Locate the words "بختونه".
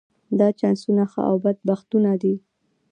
1.67-2.11